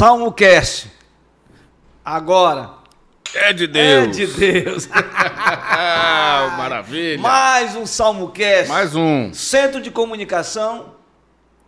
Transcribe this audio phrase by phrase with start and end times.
[0.00, 0.90] SalmoCast.
[2.02, 2.70] Agora.
[3.34, 4.04] É de Deus.
[4.04, 4.88] É de Deus.
[6.56, 7.20] Maravilha.
[7.20, 8.70] Mais um SalmoCast.
[8.70, 9.30] Mais um.
[9.34, 10.94] Centro de comunicação.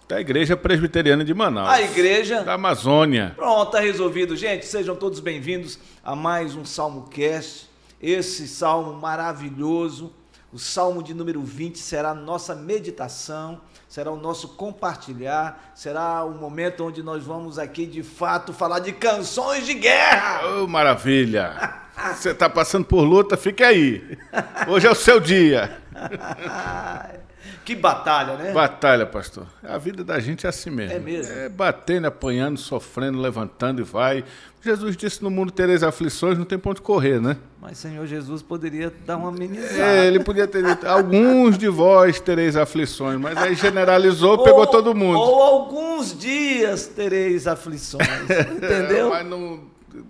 [0.08, 1.68] Da Igreja Presbiteriana de Manaus.
[1.68, 2.42] A igreja.
[2.42, 3.34] Da Amazônia.
[3.36, 4.34] Pronto, tá resolvido.
[4.34, 7.68] Gente, sejam todos bem-vindos a mais um SalmoCast.
[8.00, 10.10] Esse salmo maravilhoso.
[10.50, 13.60] O salmo de número 20 será a nossa meditação
[13.92, 18.90] será o nosso compartilhar, será o momento onde nós vamos aqui de fato falar de
[18.90, 20.40] canções de guerra.
[20.46, 21.74] Oh, maravilha!
[22.14, 24.18] Você está passando por luta, fique aí.
[24.66, 25.78] Hoje é o seu dia.
[27.64, 28.52] Que batalha, né?
[28.52, 29.46] Batalha, pastor.
[29.62, 30.96] A vida da gente é assim mesmo.
[30.96, 31.32] É mesmo.
[31.32, 34.24] É batendo, apanhando, sofrendo, levantando e vai.
[34.62, 37.36] Jesus disse: no mundo tereis aflições, não tem ponto de correr, né?
[37.60, 39.74] Mas Senhor Jesus poderia dar uma amenizada.
[39.74, 44.66] É, ele podia ter dito: alguns de vós tereis aflições, mas aí generalizou, ou, pegou
[44.66, 45.18] todo mundo.
[45.18, 48.06] Ou alguns dias tereis aflições.
[48.56, 49.08] Entendeu?
[49.08, 49.60] É, mas não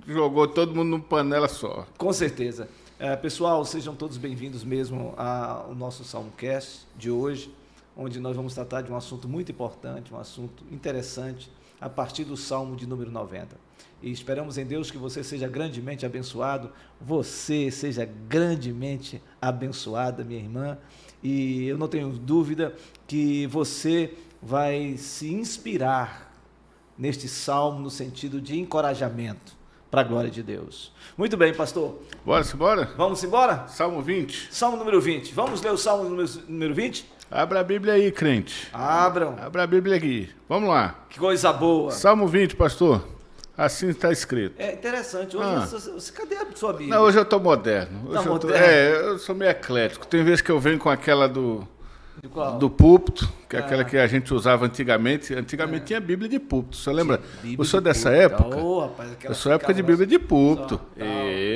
[0.07, 1.87] jogou todo mundo numa panela só.
[1.97, 2.69] Com certeza.
[3.05, 7.53] É, pessoal, sejam todos bem-vindos mesmo ao nosso Salmocast de hoje,
[7.97, 11.51] onde nós vamos tratar de um assunto muito importante, um assunto interessante,
[11.81, 13.57] a partir do Salmo de número 90.
[14.01, 20.79] E esperamos em Deus que você seja grandemente abençoado, você seja grandemente abençoada, minha irmã,
[21.21, 22.73] e eu não tenho dúvida
[23.09, 26.33] que você vai se inspirar
[26.97, 29.61] neste salmo no sentido de encorajamento
[29.93, 30.91] para a glória de Deus.
[31.19, 31.99] Muito bem, pastor.
[32.25, 32.91] Bora embora?
[32.97, 33.69] Vamos embora?
[33.69, 34.49] Salmo 20.
[34.51, 35.35] Salmo número 20.
[35.35, 36.05] Vamos ler o salmo
[36.49, 37.07] número 20?
[37.31, 38.69] Abra a Bíblia aí, crente.
[38.73, 39.37] Abram.
[39.39, 40.31] Abra a Bíblia aqui.
[40.49, 41.05] Vamos lá.
[41.11, 41.91] Que coisa boa.
[41.91, 43.07] Salmo 20, pastor.
[43.55, 44.55] Assim está escrito.
[44.59, 45.37] É interessante.
[45.37, 45.67] Hoje, ah.
[45.67, 46.97] você, cadê a sua Bíblia?
[46.97, 48.05] Não, hoje eu estou moderno.
[48.07, 48.59] Hoje tá eu moderno?
[48.59, 50.07] Tô, é, eu sou meio eclético.
[50.07, 51.69] Tem vezes que eu venho com aquela do?
[52.61, 53.65] Do púlpito, que é ah.
[53.65, 55.35] aquela que a gente usava antigamente.
[55.35, 55.87] Antigamente é.
[55.87, 56.77] tinha Bíblia de púlpito.
[56.77, 57.21] Você lembra?
[57.59, 58.35] Eu sou dessa púlpito.
[58.35, 58.57] época?
[58.59, 60.81] Oh, rapaz, eu sou época de Bíblia de púlpito.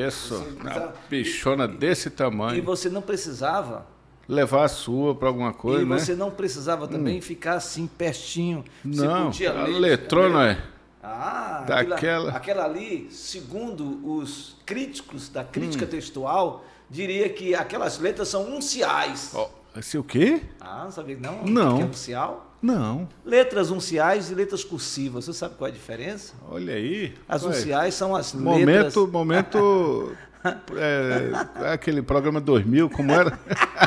[0.05, 0.45] Isso.
[0.61, 2.59] Uma bichona desse tamanho.
[2.59, 3.87] E você não precisava
[4.29, 5.97] levar a sua para alguma coisa, e né?
[5.97, 7.23] E você não precisava também hum.
[7.23, 8.65] ficar assim pertinho.
[8.85, 10.59] Não, você a ler, letrona é.
[11.01, 11.95] Ah, daquela.
[11.95, 15.89] Aquela, aquela ali, segundo os críticos da crítica hum.
[15.89, 19.31] textual, diria que aquelas letras são unciais.
[19.33, 19.56] Oh.
[19.79, 20.41] Esse o quê?
[20.61, 21.45] Ah, não sabia não?
[21.45, 21.77] Não.
[21.77, 22.55] Que é uncial?
[22.63, 23.09] Não.
[23.25, 25.27] Letras unciais e letras cursivas.
[25.27, 26.33] Você sabe qual é a diferença?
[26.49, 27.15] Olha aí.
[27.29, 27.51] As Ué.
[27.51, 29.13] unciais são as momento, letras...
[29.13, 30.17] Momento,
[30.77, 33.39] é, aquele programa 2000, como era?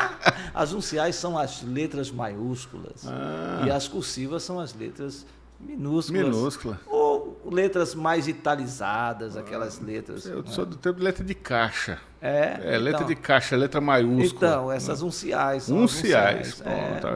[0.53, 3.07] as unciais são as letras maiúsculas.
[3.07, 3.63] Ah.
[3.65, 5.25] E as cursivas são as letras
[5.59, 6.25] minúsculas.
[6.25, 6.79] Minúscula.
[6.85, 7.08] Ou
[7.49, 10.25] letras mais italizadas, aquelas letras.
[10.25, 11.99] Eu sou do tempo de letra de caixa.
[12.21, 14.49] É, é letra então, de caixa, letra maiúscula.
[14.51, 16.49] Então, essas unciais são Unciais.
[16.59, 16.63] unciais.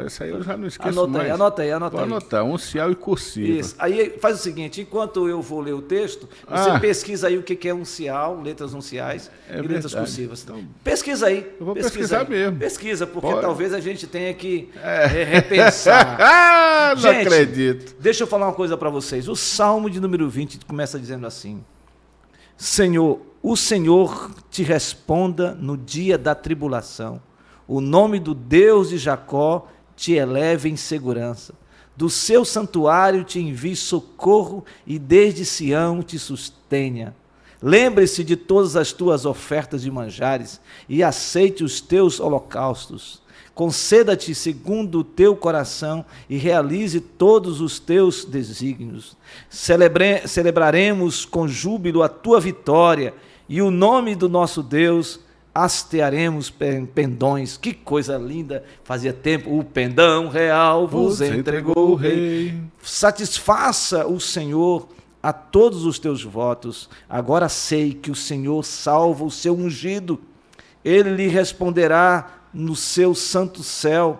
[0.01, 0.05] É.
[0.05, 1.25] Essa aí eu já não esqueço anota mais.
[1.25, 2.11] Aí, anota aí, anota Vou aí.
[2.11, 3.59] anotar, uncial e cursiva.
[3.59, 3.75] Isso.
[3.77, 6.79] Aí faz o seguinte, enquanto eu vou ler o texto, você Ah.
[6.79, 9.95] pesquisa aí o que é uncial, letras unciais É e letras verdade.
[9.97, 10.41] cursivas.
[10.41, 11.53] Então, pesquisa aí.
[11.59, 12.29] eu vou pesquisa pesquisar aí.
[12.29, 12.59] mesmo.
[12.59, 13.41] Pesquisa, porque Pode.
[13.41, 15.03] talvez a gente tenha que É.
[15.03, 16.15] eh, repensar.
[16.21, 17.95] ah, não Gente, acredito.
[17.99, 19.27] Deixa eu falar uma coisa para vocês.
[19.27, 21.63] O Salmo de número 20 começa dizendo assim:
[22.57, 27.21] Senhor, o Senhor te responda no dia da tribulação.
[27.67, 31.53] O nome do Deus de Jacó te eleve em segurança.
[31.95, 37.15] Do seu santuário te envie socorro e desde Sião te sustenha.
[37.61, 43.22] Lembre-se de todas as tuas ofertas de manjares e aceite os teus holocaustos.
[43.55, 49.15] Conceda-te segundo o teu coração e realize todos os teus desígnios.
[49.47, 53.13] Celebre celebraremos com júbilo a tua vitória
[53.47, 55.19] e o nome do nosso Deus
[55.53, 56.51] hastearemos
[56.95, 57.55] pendões.
[57.55, 58.63] Que coisa linda!
[58.83, 62.59] Fazia tempo, o pendão real vos Você entregou o rei.
[62.81, 64.87] Satisfaça o Senhor
[65.21, 66.89] a todos os teus votos.
[67.07, 70.19] Agora sei que o Senhor salva o seu ungido.
[70.83, 74.19] Ele lhe responderá no seu santo céu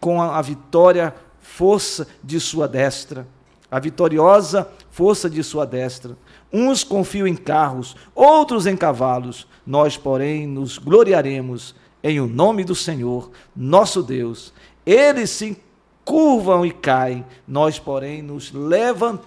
[0.00, 3.26] com a vitória, força de sua destra.
[3.70, 6.16] A vitoriosa força de sua destra.
[6.52, 9.44] Uns confiam em carros, outros em cavalos.
[9.66, 14.54] Nós, porém, nos gloriaremos em o nome do Senhor, nosso Deus.
[14.86, 15.58] Eles se
[16.04, 19.18] curvam e caem, nós, porém, nos levantamos.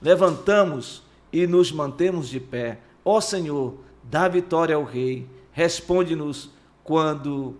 [0.00, 1.02] Levantamos
[1.32, 2.78] e nos mantemos de pé.
[3.04, 3.74] Ó Senhor,
[4.04, 6.50] dá vitória ao Rei, responde-nos
[6.82, 7.56] quando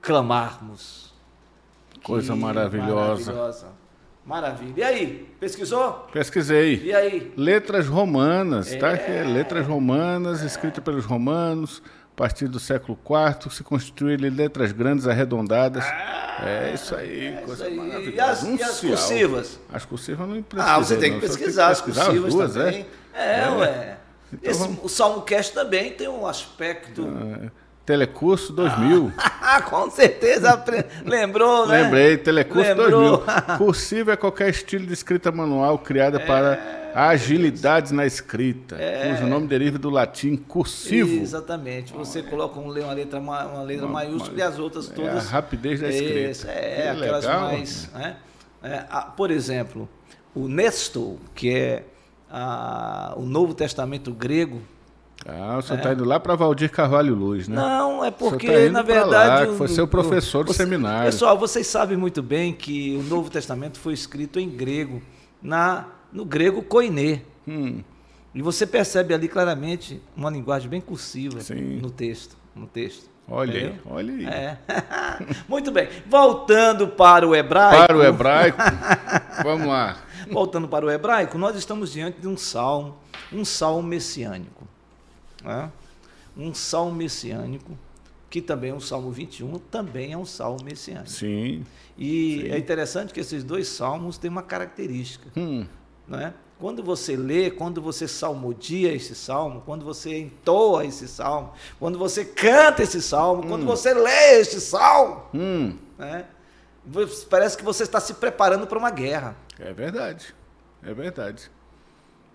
[0.00, 1.12] clamarmos.
[2.02, 3.32] Coisa maravilhosa.
[3.32, 3.80] maravilhosa.
[4.24, 4.74] Maravilha.
[4.76, 6.08] E aí, pesquisou?
[6.12, 6.82] Pesquisei.
[6.84, 7.32] E aí?
[7.36, 8.90] Letras romanas, tá?
[8.90, 8.94] É.
[8.94, 11.82] Aqui é letras romanas, escritas pelos romanos,
[12.14, 15.84] a partir do século IV, se constituíram em letras grandes arredondadas.
[15.84, 17.88] Ah, é isso aí, é coisa isso aí.
[17.88, 18.48] maravilhosa.
[18.48, 19.60] E as, e as cursivas?
[19.72, 22.52] As cursivas não Ah, você tem que pesquisar, tem que pesquisar as cursivas as duas,
[22.54, 22.86] também.
[23.14, 23.50] É, é, é.
[23.50, 23.99] ué.
[24.32, 24.78] Então, Esse, vamos...
[24.82, 27.06] O Salmo Cast também tem um aspecto...
[27.06, 27.50] Ah,
[27.90, 29.12] Telecurso 2000.
[29.18, 30.62] Ah, com certeza
[31.04, 31.82] lembrou, né?
[31.82, 33.24] Lembrei, Telecurso lembrou.
[33.24, 33.58] 2000.
[33.58, 39.26] Cursivo é qualquer estilo de escrita manual criada é, para agilidades na escrita, é, cujo
[39.26, 41.20] nome deriva do latim cursivo.
[41.20, 41.92] Exatamente.
[41.92, 45.24] Você coloca uma letra, uma letra uma, maiúscula uma, e as outras todas.
[45.24, 46.30] É a rapidez da escrita.
[46.30, 47.90] Isso, é, é aquelas legal, mais.
[47.92, 48.16] Né?
[48.62, 49.88] É, a, por exemplo,
[50.34, 51.84] o Nestor, que é
[52.30, 54.62] a, o Novo Testamento grego,
[55.26, 55.92] ah, o senhor está é.
[55.92, 57.54] indo lá para Valdir Carvalho Luz, né?
[57.54, 59.50] Não, é porque, tá na verdade.
[59.50, 61.10] Lá, foi seu professor do seminário.
[61.10, 65.02] Pessoal, vocês sabem muito bem que o Novo Testamento foi escrito em grego,
[65.42, 67.22] na, no grego koiné.
[67.46, 67.82] Hum.
[68.34, 71.80] E você percebe ali claramente uma linguagem bem cursiva Sim.
[71.82, 72.36] no texto.
[72.54, 73.10] No texto.
[73.28, 74.26] Olha aí, olha aí.
[74.26, 74.58] É.
[75.48, 75.88] muito bem.
[76.06, 77.86] Voltando para o hebraico.
[77.86, 78.58] Para o hebraico.
[79.44, 79.98] Vamos lá.
[80.30, 82.96] Voltando para o hebraico, nós estamos diante de um salmo,
[83.32, 84.66] um salmo messiânico.
[85.42, 85.70] Né?
[86.36, 87.76] Um salmo messiânico,
[88.28, 91.10] que também é um salmo 21, também é um salmo messiânico.
[91.10, 91.64] Sim.
[91.98, 92.48] E sim.
[92.50, 95.28] é interessante que esses dois salmos têm uma característica.
[95.36, 95.66] Hum.
[96.06, 96.32] Né?
[96.58, 102.24] Quando você lê, quando você salmodia esse salmo, quando você entoa esse salmo, quando você
[102.24, 103.48] canta esse salmo, hum.
[103.48, 105.76] quando você lê este salmo, hum.
[105.98, 106.26] né?
[107.28, 109.36] Parece que você está se preparando para uma guerra.
[109.58, 110.34] É verdade,
[110.82, 111.50] é verdade.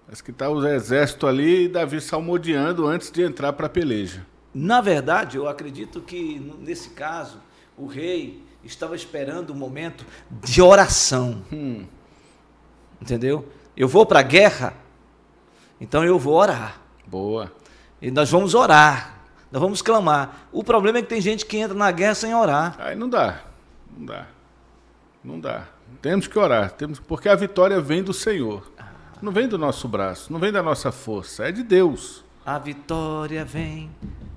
[0.06, 4.25] Parece que está o exército ali e Davi salmodiando antes de entrar para a peleja.
[4.53, 7.39] Na verdade, eu acredito que nesse caso,
[7.75, 11.44] o rei estava esperando um momento de oração.
[11.51, 11.86] Hum.
[13.01, 13.50] Entendeu?
[13.75, 14.74] Eu vou para a guerra,
[15.81, 16.80] então eu vou orar.
[17.06, 17.51] Boa.
[18.01, 19.19] E nós vamos orar,
[19.51, 20.47] nós vamos clamar.
[20.51, 22.75] O problema é que tem gente que entra na guerra sem orar.
[22.80, 23.42] Aí não dá,
[23.97, 24.27] não dá,
[25.25, 25.68] não dá.
[26.01, 28.72] Temos que orar, temos porque a vitória vem do Senhor.
[29.22, 32.24] Não vem do nosso braço, não vem da nossa força, é de Deus.
[32.45, 33.89] A vitória vem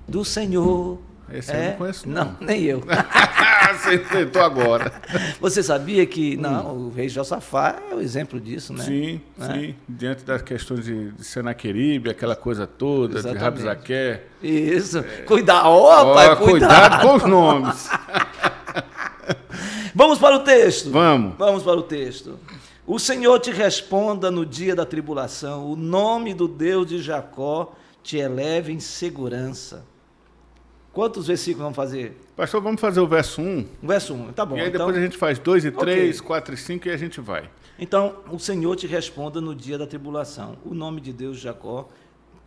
[0.07, 0.99] do Senhor.
[1.31, 1.59] Esse é?
[1.59, 2.25] eu não conheço, não.
[2.25, 2.81] Não, nem eu.
[3.73, 4.91] Você inventou agora.
[5.39, 6.87] Você sabia que não, hum.
[6.87, 8.83] o rei Josafá é o exemplo disso, né?
[8.83, 9.53] Sim, né?
[9.53, 9.75] sim.
[9.87, 13.37] Diante das questões de, de Senaqueribe, aquela coisa toda, Exatamente.
[13.37, 14.23] de Rabzaqué.
[14.41, 14.99] Isso.
[14.99, 15.21] É...
[15.21, 16.49] Cuidar, ó, pai, cuidado.
[16.49, 17.89] cuidado com os nomes.
[19.99, 20.91] Vamos para o texto.
[20.91, 21.35] Vamos.
[21.37, 22.39] Vamos para o texto.
[22.87, 28.15] O Senhor te responda no dia da tribulação, o nome do Deus de Jacó te
[28.15, 29.85] eleve em segurança.
[30.93, 32.17] Quantos versículos vamos fazer?
[32.33, 33.65] Pastor, vamos fazer o verso 1.
[33.83, 34.55] O verso 1, tá bom.
[34.55, 34.87] E aí então...
[34.87, 36.27] depois a gente faz 2 e 3, okay.
[36.27, 37.49] 4 e 5 e a gente vai.
[37.77, 40.55] Então, o Senhor te responda no dia da tribulação.
[40.63, 41.89] O nome de Deus de Jacó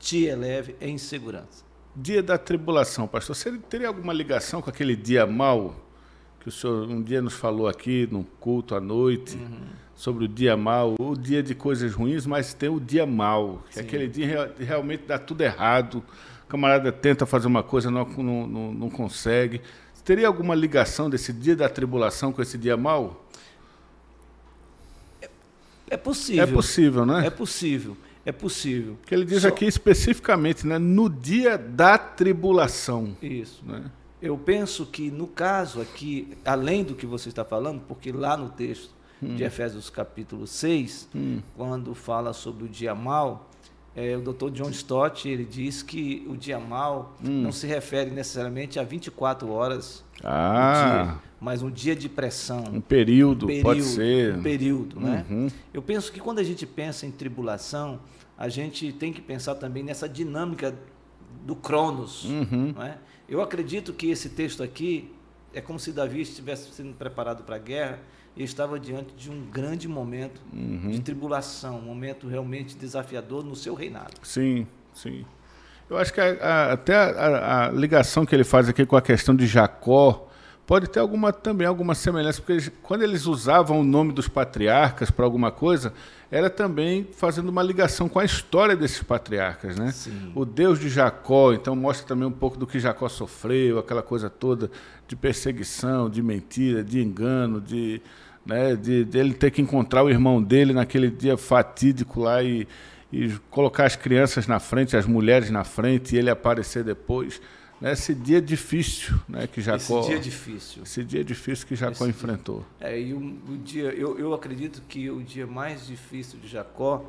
[0.01, 1.67] te eleve em segurança.
[1.95, 3.37] Dia da tribulação, pastor.
[3.37, 5.77] Você teria alguma ligação com aquele dia mau
[6.43, 9.37] que o senhor um dia nos falou aqui no culto à noite?
[9.37, 13.63] Uhum sobre o dia mal, o dia de coisas ruins, mas tem o dia mal,
[13.71, 16.03] que é aquele dia realmente dá tudo errado,
[16.45, 19.61] o camarada tenta fazer uma coisa, não, não, não, não consegue.
[20.05, 23.25] Teria alguma ligação desse dia da tribulação com esse dia mal?
[25.21, 25.31] É,
[25.91, 26.43] é possível.
[26.43, 27.25] É possível, né?
[27.25, 27.97] É possível.
[28.27, 28.99] É possível.
[29.07, 29.49] Que ele diz Só...
[29.49, 33.17] aqui especificamente, né, no dia da tribulação.
[33.23, 33.63] Isso.
[33.65, 33.85] Né?
[34.23, 38.51] Eu penso que no caso aqui, além do que você está falando, porque lá no
[38.51, 39.35] texto hum.
[39.35, 41.41] de Efésios capítulo 6, hum.
[41.57, 43.51] quando fala sobre o dia mal,
[43.97, 44.51] é, o Dr.
[44.51, 47.43] John Stott ele diz que o dia mal hum.
[47.43, 51.03] não se refere necessariamente a 24 horas ah.
[51.03, 52.65] dia, mas um dia de pressão.
[52.73, 54.37] Um período, um período pode ser.
[54.37, 55.27] Um período, né?
[55.29, 55.49] Uhum.
[55.75, 57.99] Eu penso que quando a gente pensa em tribulação,
[58.39, 60.75] a gente tem que pensar também nessa dinâmica
[61.45, 62.25] do Cronos.
[62.25, 62.73] Uhum.
[62.79, 62.99] Né?
[63.33, 65.11] Eu acredito que esse texto aqui
[65.55, 67.99] é como se Davi estivesse sendo preparado para a guerra
[68.37, 70.91] e estava diante de um grande momento uhum.
[70.91, 74.13] de tribulação, um momento realmente desafiador no seu reinado.
[74.23, 75.25] Sim, sim.
[75.89, 79.01] Eu acho que a, a, até a, a, ligação que ele faz aqui com a
[79.01, 80.29] questão de Jacó
[80.67, 85.11] pode ter alguma também alguma semelhança, porque eles, quando eles usavam o nome dos patriarcas
[85.11, 85.93] para alguma coisa,
[86.31, 89.93] era também fazendo uma ligação com a história desses patriarcas, né?
[89.93, 90.33] Sim.
[90.35, 94.31] O Deus de Jacó, então mostra também um pouco do que Jacó sofreu, aquela coisa
[94.31, 94.71] toda
[95.07, 98.01] de perseguição, de mentira, de engano, de
[98.45, 102.67] né, de, de ele ter que encontrar o irmão dele naquele dia fatídico lá e,
[103.13, 107.41] e colocar as crianças na frente, as mulheres na frente e ele aparecer depois.
[107.83, 110.01] Né, esse dia difícil né, que Jacó.
[110.01, 110.83] Esse dia difícil.
[110.85, 112.65] Esse dia difícil que Jacó esse enfrentou.
[112.79, 116.47] Dia, é, e o, o, dia, eu, eu acredito que o dia mais difícil de
[116.47, 117.05] Jacó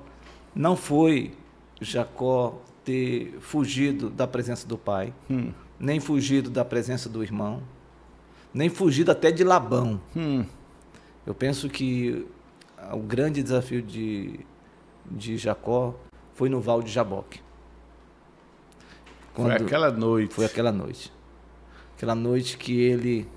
[0.55, 1.31] não foi
[1.79, 5.13] Jacó ter fugido da presença do pai.
[5.29, 5.53] Hum.
[5.79, 7.61] nem fugido da presença do irmão,
[8.51, 10.01] nem fugido até de Labão.
[10.15, 10.43] Hum.
[11.23, 12.25] Eu penso que
[12.91, 14.39] o grande desafio de,
[15.09, 15.93] de Jacó
[16.33, 17.41] foi no Val de Jaboque.
[19.35, 20.33] Foi aquela noite.
[20.33, 21.11] Foi aquela noite.
[21.95, 23.27] Aquela noite que ele,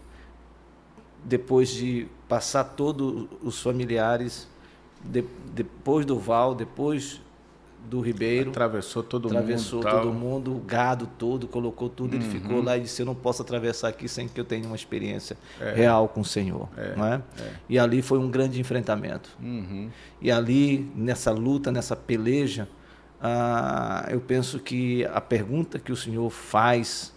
[1.25, 4.49] depois de passar todos os familiares,
[5.05, 5.25] de,
[5.55, 7.21] depois do Val, depois
[7.89, 8.51] do Ribeiro.
[8.51, 9.87] Atravessou todo atravessou mundo.
[9.87, 12.17] Atravessou todo mundo, o gado todo, colocou tudo.
[12.17, 12.31] Ele Uhum.
[12.31, 15.37] ficou lá e disse: Eu não posso atravessar aqui sem que eu tenha uma experiência
[15.61, 15.73] É.
[15.73, 16.69] real com o Senhor.
[16.77, 17.23] É, Não é?
[17.39, 17.53] é.
[17.69, 19.31] E ali foi um grande enfrentamento.
[19.41, 19.89] Uhum.
[20.21, 22.69] E ali, nessa luta, nessa peleja,
[23.21, 27.15] ah, eu penso que a pergunta que o Senhor faz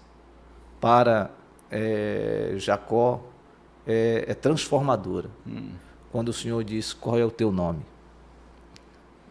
[0.79, 1.29] para
[1.69, 3.23] eh, Jacó
[3.85, 5.29] é, é transformadora.
[5.45, 5.71] Hum.
[6.11, 7.81] Quando o Senhor diz: Qual é o teu nome?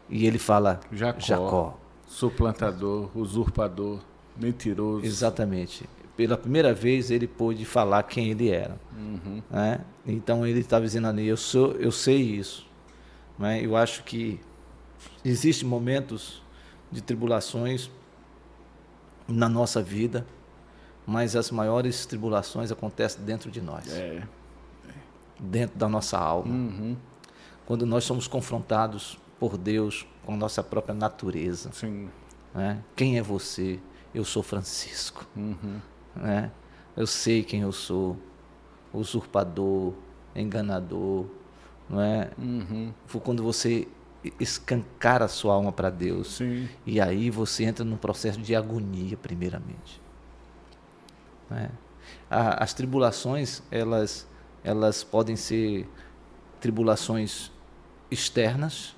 [0.09, 1.21] E ele fala: Jacó.
[1.21, 1.79] Jacó.
[2.07, 4.01] Suplantador, usurpador,
[4.37, 5.05] mentiroso.
[5.05, 5.89] Exatamente.
[6.17, 8.81] Pela primeira vez ele pôde falar quem ele era.
[8.97, 9.43] Uhum.
[9.51, 9.85] né?
[10.07, 12.67] Então ele estava dizendo ali, eu sou, eu sei isso.
[13.39, 13.65] Né?
[13.65, 14.41] Eu acho que
[15.25, 16.43] existem momentos
[16.91, 17.91] de tribulações
[19.27, 20.27] na nossa vida,
[21.07, 24.23] mas as maiores tribulações acontecem dentro de nós, É.
[25.39, 26.53] dentro da nossa alma.
[26.53, 26.97] Uhum.
[27.67, 31.71] Quando nós somos confrontados por Deus com a nossa própria natureza.
[32.55, 32.83] Né?
[32.97, 33.79] Quem é você?
[34.15, 35.27] Eu sou Francisco.
[35.37, 35.81] Uhum.
[36.17, 36.51] né?
[36.97, 38.17] Eu sei quem eu sou,
[38.93, 39.93] usurpador,
[40.35, 41.27] enganador,
[41.89, 42.31] não é?
[42.37, 42.93] Uhum.
[43.23, 43.87] Quando você
[44.39, 46.69] escancara a sua alma para Deus Sim.
[46.87, 50.01] e aí você entra num processo de agonia primeiramente,
[51.51, 51.71] né?
[52.31, 54.27] A- As tribulações elas
[54.65, 55.89] elas podem ser
[56.61, 57.51] tribulações
[58.11, 58.95] externas,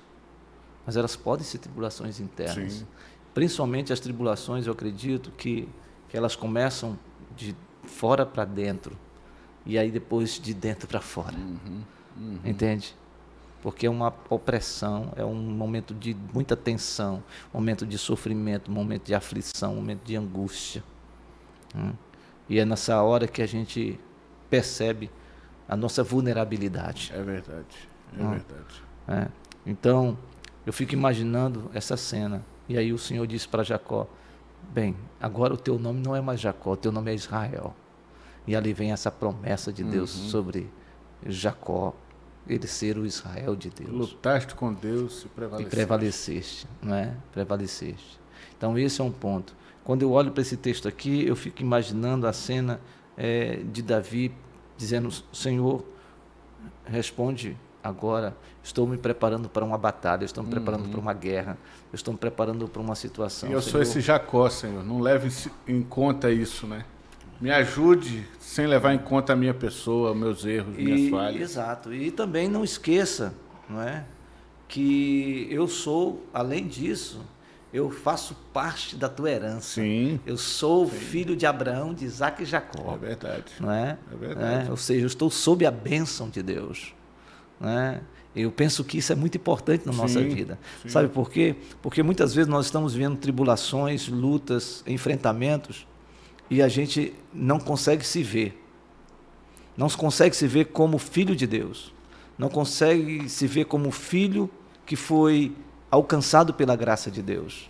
[0.85, 2.73] mas elas podem ser tribulações internas.
[2.73, 2.87] Sim.
[3.33, 5.69] Principalmente as tribulações, eu acredito que,
[6.09, 6.97] que elas começam
[7.35, 8.97] de fora para dentro
[9.65, 11.37] e aí depois de dentro para fora.
[11.37, 11.81] Uhum.
[12.17, 12.39] Uhum.
[12.43, 12.95] Entende?
[13.61, 19.13] Porque é uma opressão, é um momento de muita tensão, momento de sofrimento, momento de
[19.13, 20.83] aflição, momento de angústia.
[21.75, 21.93] Hum?
[22.49, 23.99] E é nessa hora que a gente
[24.49, 25.09] percebe
[25.69, 27.11] a nossa vulnerabilidade.
[27.15, 27.89] É verdade.
[28.17, 28.29] É Hum.
[28.31, 28.83] verdade.
[29.07, 29.27] né?
[29.65, 30.17] Então,
[30.65, 32.43] eu fico imaginando essa cena.
[32.67, 34.07] E aí o Senhor disse para Jacó:
[34.73, 37.75] Bem, agora o teu nome não é mais Jacó, o teu nome é Israel.
[38.47, 40.29] E ali vem essa promessa de Deus Uhum.
[40.29, 40.69] sobre
[41.25, 41.93] Jacó,
[42.47, 43.89] ele ser o Israel de Deus.
[43.91, 45.75] Lutaste com Deus e E prevaleceste.
[45.75, 47.13] prevaleceste, não é?
[47.31, 48.19] Prevaleceste.
[48.57, 49.55] Então esse é um ponto.
[49.83, 52.79] Quando eu olho para esse texto aqui, eu fico imaginando a cena
[53.17, 54.31] eh, de Davi
[54.77, 55.83] dizendo: Senhor,
[56.85, 58.35] responde agora.
[58.63, 61.57] Estou me preparando para uma batalha, estou me preparando para uma guerra,
[61.91, 63.49] estou me preparando para uma situação.
[63.49, 63.55] Uhum.
[63.55, 63.81] E eu sou Senhor.
[63.81, 64.83] esse Jacó, Senhor.
[64.83, 65.29] Não leve
[65.67, 66.85] em conta isso, né?
[67.41, 71.41] Me ajude sem levar em conta a minha pessoa, meus erros, minhas E, falhas.
[71.41, 71.93] exato.
[71.93, 73.33] E também não esqueça,
[73.69, 74.05] não é,
[74.67, 77.19] que eu sou, além disso,
[77.73, 79.81] eu faço parte da tua herança.
[79.81, 82.95] Sim, Eu sou filho de Abraão, de Isaac e é Jacó.
[82.97, 83.45] verdade.
[83.59, 83.97] Não é?
[84.11, 84.67] É verdade.
[84.67, 86.93] É, Ou seja, eu estou sob a bênção de Deus.
[87.59, 88.01] Não é?
[88.35, 90.57] Eu penso que isso é muito importante na nossa Sim, vida.
[90.81, 90.89] sim.
[90.89, 91.55] Sabe por quê?
[91.81, 95.85] Porque muitas vezes nós estamos vendo tribulações, lutas, enfrentamentos
[96.51, 98.61] e a gente não consegue se ver.
[99.77, 101.93] Não se consegue se ver como filho de Deus.
[102.37, 104.49] Não consegue se ver como filho
[104.85, 105.55] que foi
[105.89, 107.69] alcançado pela graça de Deus.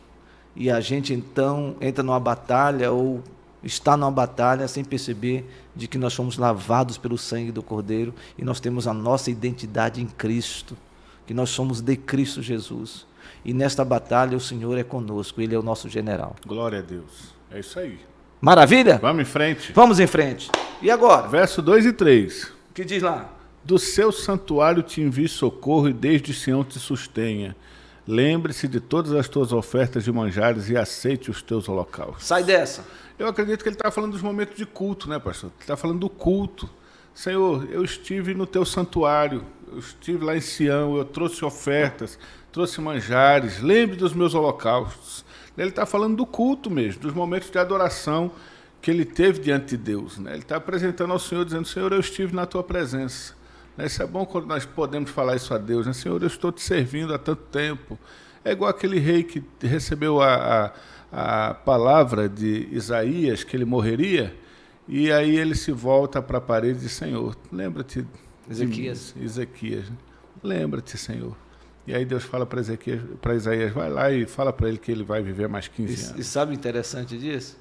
[0.55, 3.23] E a gente então entra numa batalha ou
[3.63, 8.43] está numa batalha sem perceber de que nós somos lavados pelo sangue do Cordeiro e
[8.43, 10.75] nós temos a nossa identidade em Cristo,
[11.27, 13.05] que nós somos de Cristo Jesus.
[13.45, 16.35] E nesta batalha o Senhor é conosco, Ele é o nosso general.
[16.47, 17.35] Glória a Deus.
[17.51, 18.10] É isso aí.
[18.41, 18.97] Maravilha?
[18.97, 19.71] Vamos em frente.
[19.71, 20.49] Vamos em frente.
[20.81, 21.27] E agora?
[21.27, 22.45] Verso 2 e 3.
[22.45, 23.29] O que diz lá?
[23.63, 27.55] Do seu santuário te envie socorro e desde Sião te sustenha.
[28.07, 32.25] Lembre-se de todas as tuas ofertas de manjares e aceite os teus holocaustos.
[32.25, 32.83] Sai dessa.
[33.19, 35.51] Eu acredito que ele está falando dos momentos de culto, né, pastor?
[35.51, 36.67] Ele está falando do culto.
[37.13, 42.17] Senhor, eu estive no teu santuário, eu estive lá em Sião, eu trouxe ofertas,
[42.51, 45.23] trouxe manjares, lembre dos meus holocaustos.
[45.57, 48.31] Ele está falando do culto mesmo, dos momentos de adoração
[48.81, 50.17] que ele teve diante de Deus.
[50.17, 50.31] Né?
[50.31, 53.35] Ele está apresentando ao Senhor, dizendo: Senhor, eu estive na tua presença.
[53.77, 53.85] Né?
[53.85, 55.85] Isso é bom quando nós podemos falar isso a Deus.
[55.85, 55.93] Né?
[55.93, 57.99] Senhor, eu estou te servindo há tanto tempo.
[58.43, 60.73] É igual aquele rei que recebeu a,
[61.11, 64.35] a, a palavra de Isaías, que ele morreria,
[64.87, 68.05] e aí ele se volta para a parede e diz: Senhor, lembra-te.
[68.49, 69.13] Ezequias.
[69.15, 69.89] mim." Ezequias.
[69.89, 69.95] né?
[70.41, 71.35] Lembra-te, Senhor.
[71.87, 72.61] E aí Deus fala para
[73.21, 75.95] para Isaías, vai lá e fala para ele que ele vai viver mais 15 E,
[76.07, 76.27] e anos.
[76.27, 77.57] sabe o interessante disso?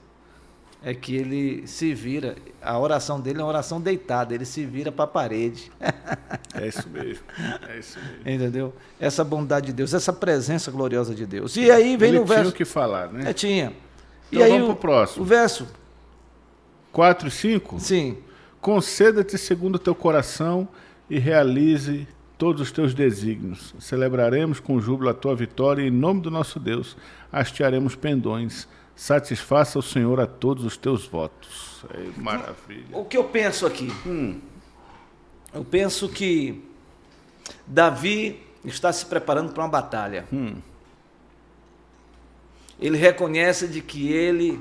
[0.82, 2.36] é que ele se vira.
[2.62, 5.70] A oração dele é uma oração deitada, ele se vira para a parede.
[6.54, 7.22] É isso mesmo.
[7.68, 8.20] É isso mesmo.
[8.24, 8.74] Entendeu?
[8.98, 11.56] Essa bondade de Deus, essa presença gloriosa de Deus.
[11.56, 12.42] E aí vem ele no verso.
[12.44, 13.30] tinha o que falar, né?
[13.30, 13.72] É, tinha.
[14.32, 15.22] Então e aí vamos o, pro próximo.
[15.22, 15.68] o verso,
[16.92, 17.80] 4 e 5.
[17.80, 18.18] sim.
[18.60, 20.68] Conceda-te segundo o teu coração
[21.08, 22.06] e realize
[22.40, 23.74] todos os teus desígnios.
[23.78, 26.96] Celebraremos com júbilo a tua vitória e em nome do nosso Deus
[27.30, 28.66] hastearemos pendões.
[28.96, 31.84] Satisfaça o Senhor a todos os teus votos.
[31.90, 32.86] É, maravilha.
[32.96, 33.88] O que eu penso aqui?
[34.06, 34.40] Hum,
[35.52, 36.64] Eu penso que
[37.66, 40.26] Davi está se preparando para uma batalha.
[40.32, 40.56] hum,
[42.80, 44.58] Ele reconhece de que ele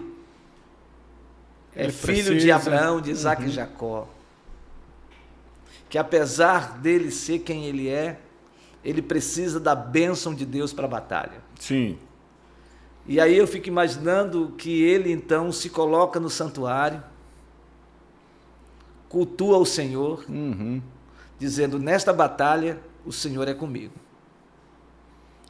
[1.76, 2.56] é Ele filho de precisa.
[2.56, 4.08] Abraão, de Isaac e Jacó.
[5.90, 8.20] Que apesar dele ser quem ele é,
[8.86, 11.42] ele precisa da bênção de Deus para a batalha.
[11.60, 11.98] sim.
[13.08, 17.02] E aí eu fico imaginando que ele então se coloca no santuário,
[19.08, 20.80] cultua o Senhor, Uhum.
[21.40, 23.94] dizendo: Nesta batalha o Senhor é comigo.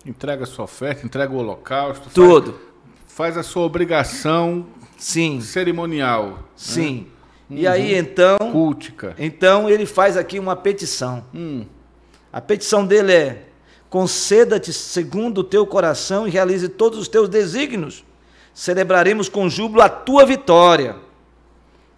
[0.05, 2.03] Entrega a sua oferta, entrega o holocausto.
[2.09, 2.59] faz- Tudo.
[3.07, 4.65] Faz, a sua obrigação
[4.97, 7.07] Sim, cerimonial, sim.
[7.49, 9.15] E aí então, cultica.
[9.17, 11.23] então ele faz aqui uma petição.
[11.33, 11.65] Hum,
[12.31, 13.47] A petição dele é:
[13.89, 18.03] conceda-te segundo o teu coração e realize todos os teus desígnios.
[18.53, 20.95] Celebraremos com júbilo a tua vitória.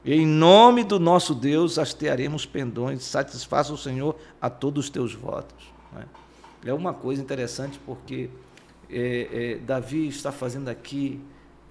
[0.03, 5.13] E em nome do nosso Deus hastearemos pendões, satisfaça o Senhor a todos os teus
[5.13, 5.65] votos.
[5.93, 6.05] né?
[6.65, 8.29] É uma coisa interessante porque
[8.89, 11.20] é, é, Davi está fazendo aqui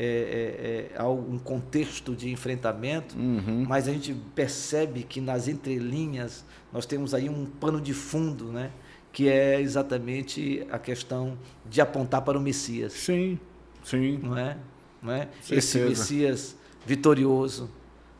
[0.02, 3.66] é, é, é, um contexto de enfrentamento, uhum.
[3.68, 6.42] mas a gente percebe que nas entrelinhas
[6.72, 8.70] nós temos aí um pano de fundo, né?
[9.12, 11.36] que é exatamente a questão
[11.68, 13.38] de apontar para o Messias, Sim,
[13.84, 14.18] sim.
[14.22, 14.56] não é?
[15.02, 15.28] Não é?
[15.42, 15.54] Certeza.
[15.54, 17.68] Esse Messias vitorioso,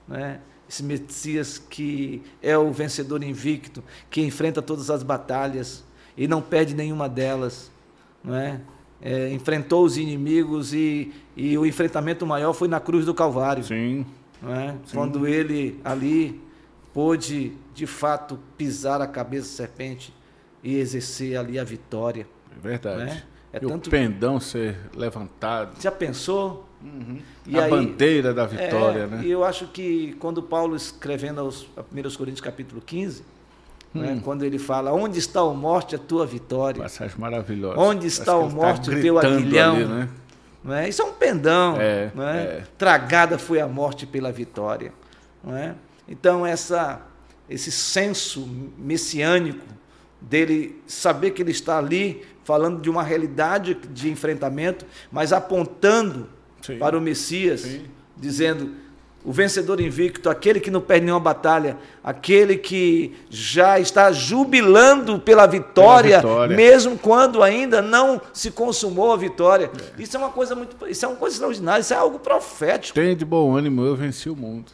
[0.07, 0.41] não é?
[0.69, 5.83] esse Messias que é o vencedor invicto, que enfrenta todas as batalhas
[6.15, 7.71] e não perde nenhuma delas,
[8.23, 8.61] não é?
[9.03, 14.05] É, enfrentou os inimigos e, e o enfrentamento maior foi na cruz do Calvário Sim.
[14.47, 14.75] é?
[14.93, 16.39] quando ele ali
[16.93, 20.13] pôde de fato pisar a cabeça da serpente
[20.63, 22.27] e exercer ali a vitória.
[22.57, 23.25] É verdade.
[23.53, 25.81] É e tanto- o pendão ser levantado.
[25.81, 26.69] Já pensou?
[27.47, 29.23] E a aí- bandeira da vitória, É, né?
[29.25, 33.23] E eu acho que quando Paulo escrevendo aos 1 Coríntios capítulo 15,
[33.93, 34.21] né, Hum.
[34.21, 36.83] quando ele fala, onde está a morte, a tua vitória?
[36.83, 37.79] Passagem maravilhosa.
[37.79, 39.77] Onde está o tá morte, o teu aguilhão?
[39.77, 40.09] ali, né?
[40.69, 40.89] É?
[40.89, 41.77] Isso é um pendão.
[41.81, 42.21] É, é?
[42.21, 42.65] é.
[42.77, 44.93] Tragada foi a morte pela vitória.
[45.49, 45.73] É?
[46.07, 47.01] Então, essa,
[47.49, 49.65] esse senso messiânico
[50.21, 56.29] dele saber que ele está ali falando de uma realidade de enfrentamento, mas apontando
[56.61, 56.79] Sim.
[56.79, 57.85] para o Messias, Sim.
[58.17, 58.75] dizendo
[59.25, 65.47] o vencedor invicto, aquele que não perde nenhuma batalha, aquele que já está jubilando pela
[65.47, 66.57] vitória, Pela vitória.
[66.57, 69.71] mesmo quando ainda não se consumou a vitória.
[69.99, 70.03] É.
[70.03, 72.95] Isso é uma coisa muito, isso é uma coisa extraordinária, isso é algo profético.
[72.95, 74.73] Tenha de bom ânimo, eu venci o mundo.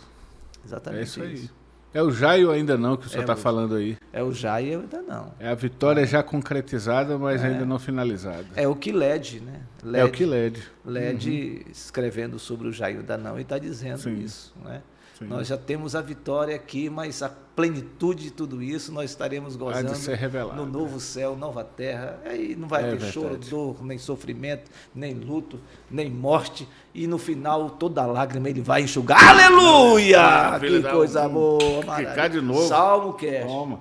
[0.64, 1.50] Exatamente É isso aí.
[1.94, 3.96] É o Jaio ainda não que o senhor É está o- falando aí.
[4.12, 5.32] É o eu ainda não.
[5.40, 8.44] É a vitória já concretizada, mas ainda não finalizada.
[8.54, 9.60] É o que LED, né?
[9.94, 10.62] É, o que lede.
[10.84, 14.18] LED escrevendo sobre o Jair da não e está dizendo Sim.
[14.18, 14.54] isso.
[14.64, 14.82] Né?
[15.18, 15.26] Sim.
[15.26, 19.90] Nós já temos a vitória aqui, mas a plenitude de tudo isso nós estaremos gozando
[20.14, 20.56] revelado.
[20.56, 22.18] no novo céu, nova terra.
[22.26, 23.12] Aí não vai É ter verdade.
[23.12, 25.58] choro, dor, nem sofrimento, nem luto,
[25.90, 26.68] nem morte.
[26.94, 29.18] E no final toda lágrima ele vai enxugar.
[29.26, 30.20] Aleluia!
[30.20, 31.84] Maravilha, que coisa um- boa!
[31.86, 32.28] maravilha.
[32.28, 32.68] de novo.
[32.68, 33.46] Salmo Cast.
[33.46, 33.80] Toma.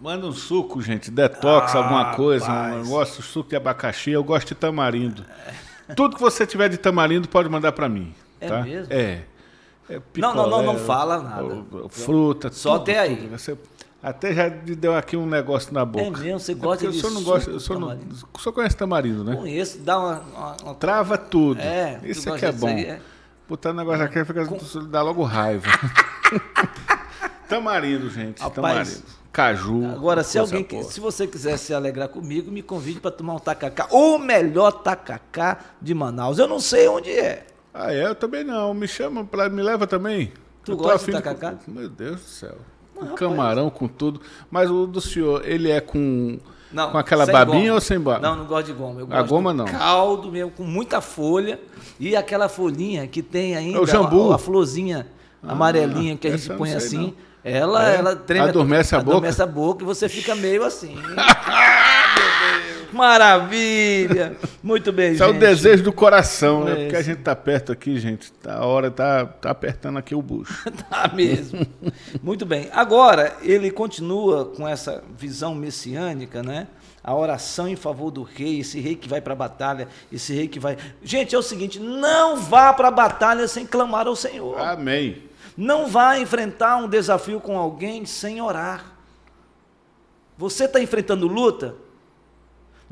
[0.00, 2.84] Manda um suco, gente, detox, Ah, alguma coisa, um rapaz.
[2.84, 5.24] negócio, suco de abacaxi, eu gosto de tamarindo.
[5.96, 8.12] Tudo que você tiver de tamarindo pode mandar para mim.
[8.40, 8.62] É tá?
[8.62, 8.92] mesmo?
[8.92, 9.22] É.
[9.96, 11.64] É Não, não, não, não picolé, fala nada.
[11.90, 13.16] Fruta, Só tudo, até aí.
[13.16, 13.38] tudo.
[13.38, 13.58] Você-
[14.02, 16.04] até já deu aqui um negócio na boca.
[16.06, 16.40] É mesmo?
[16.40, 17.98] Você É gosta porque de o senhor não gosta, o senhor, não,
[18.34, 19.36] o senhor conhece tamarindo, né?
[19.36, 21.60] Conheço, dá uma, uma, uma Trava tudo.
[21.60, 22.66] É, Isso aqui é bom.
[22.66, 23.00] aí, é?
[23.48, 24.44] Botar um negócio aqui fica,
[24.90, 25.66] dá logo raiva.
[27.48, 28.40] tamarindo, gente.
[28.40, 29.02] Rapaz, tamarindo.
[29.32, 29.86] Caju.
[29.92, 33.86] Agora, se alguém, se você quiser se alegrar comigo, me convide para tomar um tacacá,
[33.90, 36.38] o melhor tacacá de Manaus.
[36.38, 37.46] Eu não sei onde é.
[37.74, 38.06] Ah, é?
[38.06, 38.72] Eu também não.
[38.74, 40.32] Me chama, pra, me leva também.
[40.64, 41.52] Tu Eu gosta de tacacá?
[41.52, 42.56] co- Meu Deus do céu.
[42.94, 43.18] Com rapaz.
[43.18, 44.20] camarão, com tudo.
[44.50, 46.38] Mas o do senhor, ele é com,
[46.70, 47.74] Não, com aquela babinha goma.
[47.74, 48.28] ou sem babinha?
[48.30, 49.00] Não, não gosto de goma.
[49.00, 49.64] Eu A gosto goma não.
[49.64, 51.58] Caldo mesmo, com muita folha
[51.98, 54.30] e aquela folhinha que tem ainda É o jambu.
[54.32, 55.06] a, a florzinha
[55.42, 56.98] amarelinha que a gente põe assim.
[56.98, 57.14] não.
[57.44, 57.96] Ela, É?
[57.96, 59.10] ela treme, Adormece a boca?
[59.10, 60.94] adormece a boca e você fica meio assim.
[62.92, 64.36] Maravilha!
[64.62, 65.40] Muito bem, Isso é o gente.
[65.40, 66.72] desejo do coração, né?
[66.72, 68.32] É Porque a gente tá perto aqui, gente.
[68.46, 70.52] A hora tá, tá apertando aqui o bucho.
[70.90, 71.66] Tá mesmo.
[72.22, 72.68] Muito bem.
[72.72, 76.68] Agora, ele continua com essa visão messiânica, né?
[77.02, 80.46] A oração em favor do rei, esse rei que vai para a batalha, esse rei
[80.46, 80.76] que vai.
[81.02, 84.58] Gente, é o seguinte: não vá para a batalha sem clamar ao Senhor.
[84.60, 85.22] Amém.
[85.56, 88.92] Não vá enfrentar um desafio com alguém sem orar.
[90.38, 91.74] Você está enfrentando luta?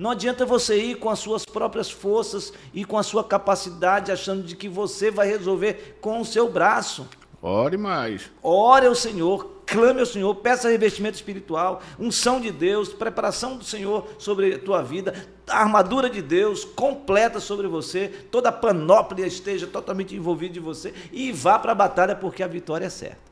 [0.00, 4.42] Não adianta você ir com as suas próprias forças e com a sua capacidade, achando
[4.42, 7.06] de que você vai resolver com o seu braço.
[7.42, 8.30] Ore mais.
[8.42, 14.08] Ore ao Senhor, clame ao Senhor, peça revestimento espiritual, unção de Deus, preparação do Senhor
[14.18, 15.14] sobre a tua vida,
[15.46, 20.94] a armadura de Deus completa sobre você, toda a panóplia esteja totalmente envolvida em você
[21.12, 23.29] e vá para a batalha porque a vitória é certa.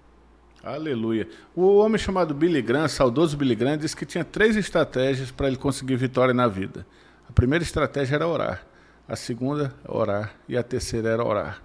[0.62, 1.28] Aleluia.
[1.54, 5.56] O homem chamado Billy Graham, saudoso Billy Graham, disse que tinha três estratégias para ele
[5.56, 6.86] conseguir vitória na vida.
[7.28, 8.66] A primeira estratégia era orar.
[9.06, 10.34] A segunda, orar.
[10.48, 11.62] E a terceira era orar.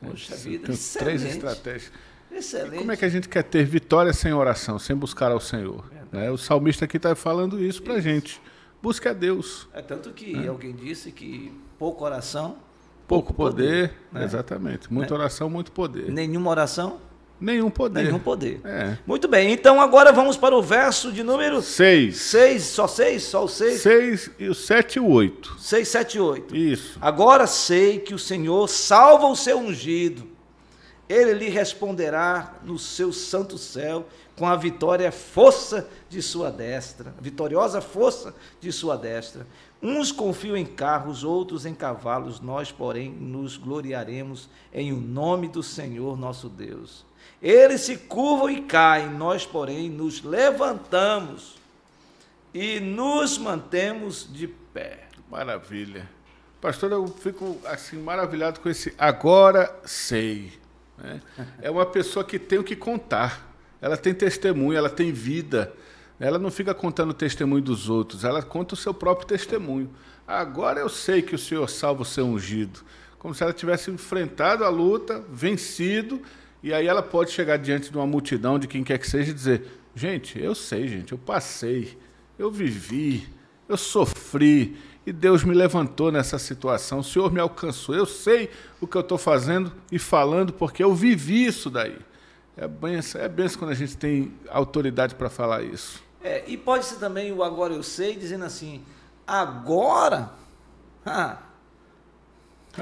[0.00, 0.80] Poxa vida, Tem três
[1.22, 1.26] excelente.
[1.28, 1.92] estratégias.
[2.30, 2.78] Excelente.
[2.78, 5.84] Como é que a gente quer ter vitória sem oração, sem buscar ao Senhor?
[6.10, 6.30] Né?
[6.30, 8.40] O salmista aqui está falando isso para a gente.
[8.82, 9.68] Busque a Deus.
[9.72, 12.56] É tanto que alguém disse que pouca oração,
[13.06, 13.92] Pouco poder.
[14.10, 14.24] né?
[14.24, 14.92] Exatamente.
[14.92, 16.10] Muita oração, muito poder.
[16.10, 16.98] nenhuma oração,
[17.42, 18.04] Nenhum poder.
[18.04, 18.60] nenhum poder.
[18.64, 18.96] É.
[19.04, 22.16] Muito bem, então agora vamos para o verso de número Seis.
[22.18, 25.56] 6, só 6, só o 6, Seis e o sete e o oito.
[25.58, 26.56] 6, 7 e 8.
[26.56, 26.98] Isso.
[27.00, 30.30] Agora sei que o Senhor salva o seu ungido.
[31.08, 37.80] Ele lhe responderá no seu santo céu com a vitória força de sua destra, vitoriosa
[37.80, 39.46] força de sua destra.
[39.82, 45.62] Uns confiam em carros, outros em cavalos, nós, porém, nos gloriaremos em o nome do
[45.62, 47.04] Senhor nosso Deus.
[47.42, 51.56] Eles se curvam e caem, nós, porém, nos levantamos
[52.54, 55.08] e nos mantemos de pé.
[55.28, 56.08] Maravilha.
[56.60, 60.52] Pastor, eu fico assim maravilhado com esse agora sei.
[60.96, 61.20] né?
[61.60, 63.52] É uma pessoa que tem o que contar.
[63.80, 65.72] Ela tem testemunho, ela tem vida.
[66.20, 69.90] Ela não fica contando o testemunho dos outros, ela conta o seu próprio testemunho.
[70.24, 72.84] Agora eu sei que o Senhor salva o seu ungido.
[73.18, 76.22] Como se ela tivesse enfrentado a luta, vencido,
[76.62, 79.34] e aí ela pode chegar diante de uma multidão, de quem quer que seja, e
[79.34, 81.98] dizer: Gente, eu sei, gente, eu passei,
[82.38, 83.28] eu vivi,
[83.68, 87.94] eu sofri, e Deus me levantou nessa situação, o Senhor me alcançou.
[87.94, 88.48] Eu sei
[88.80, 91.98] o que eu estou fazendo e falando, porque eu vivi isso daí.
[92.56, 96.02] É benção, é benção quando a gente tem autoridade para falar isso.
[96.22, 98.84] É, e pode ser também o agora eu sei, dizendo assim,
[99.26, 100.30] agora
[101.04, 101.38] ah,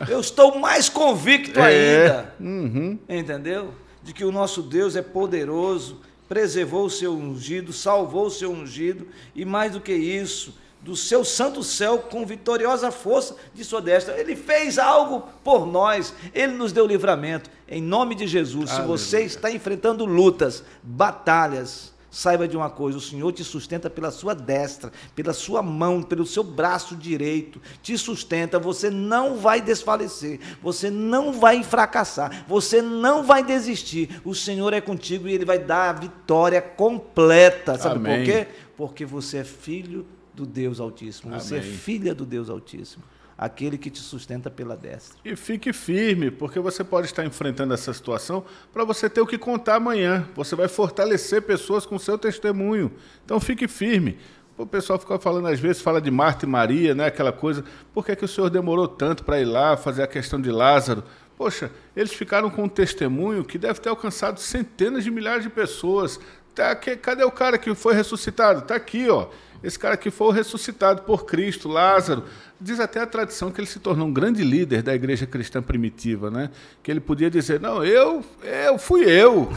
[0.08, 2.98] eu estou mais convicto ainda, Uhum.
[3.08, 3.72] entendeu?
[4.02, 9.06] De que o nosso Deus é poderoso, preservou o seu ungido, salvou o seu ungido,
[9.34, 14.18] e mais do que isso, do seu santo céu com vitoriosa força de sua destra.
[14.18, 17.50] Ele fez algo por nós, ele nos deu livramento.
[17.68, 18.96] Em nome de Jesus, se Aleluia.
[18.98, 24.34] você está enfrentando lutas, batalhas, saiba de uma coisa: o Senhor te sustenta pela sua
[24.34, 28.58] destra, pela sua mão, pelo seu braço direito, te sustenta.
[28.58, 34.20] Você não vai desfalecer, você não vai fracassar, você não vai desistir.
[34.24, 37.78] O Senhor é contigo e Ele vai dar a vitória completa.
[37.78, 38.18] Sabe Amém.
[38.18, 38.48] por quê?
[38.76, 43.04] Porque você é filho do Deus Altíssimo, você é filha do Deus Altíssimo,
[43.40, 45.18] aquele que te sustenta pela destra.
[45.24, 49.38] E fique firme, porque você pode estar enfrentando essa situação para você ter o que
[49.38, 50.28] contar amanhã.
[50.36, 52.92] Você vai fortalecer pessoas com seu testemunho.
[53.24, 54.18] Então fique firme.
[54.58, 57.06] O pessoal fica falando, às vezes, fala de Marta e Maria, né?
[57.06, 57.64] aquela coisa.
[57.94, 61.02] Por que, que o senhor demorou tanto para ir lá fazer a questão de Lázaro?
[61.34, 66.20] Poxa, eles ficaram com um testemunho que deve ter alcançado centenas de milhares de pessoas.
[66.54, 68.58] Tá aqui, cadê o cara que foi ressuscitado?
[68.58, 69.28] Está aqui, ó.
[69.62, 72.24] Esse cara que foi ressuscitado por Cristo, Lázaro.
[72.58, 76.30] Diz até a tradição que ele se tornou um grande líder da igreja cristã primitiva,
[76.30, 76.50] né?
[76.82, 79.50] Que ele podia dizer, não, eu, eu fui eu.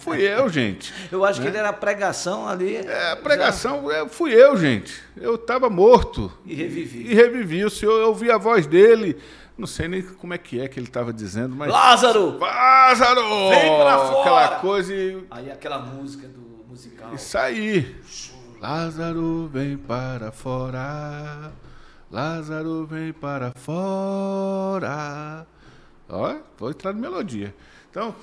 [0.00, 0.92] Fui eu, gente.
[1.10, 2.76] Eu acho que ele era a pregação ali.
[2.76, 5.02] É, pregação, é, fui eu, gente.
[5.16, 6.30] Eu estava morto.
[6.44, 7.10] E revivi.
[7.10, 7.64] E revivi.
[7.64, 9.16] O senhor, eu ouvi a voz dele.
[9.56, 11.70] Não sei nem como é que é que ele estava dizendo, mas.
[11.70, 12.38] Lázaro!
[12.38, 13.48] Lázaro!
[13.48, 14.20] Vem pra fora!
[14.20, 15.24] Aquela coisa e.
[15.30, 17.14] Aí aquela música do musical.
[17.14, 17.96] Isso aí.
[18.64, 21.52] Lázaro vem para fora.
[22.10, 25.46] Lázaro vem para fora.
[26.08, 27.54] Ó, vou entrar na melodia.
[27.90, 28.16] Então,